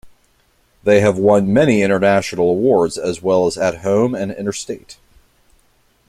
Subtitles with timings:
[0.83, 4.97] They have won many international awards as well as at home and interstate.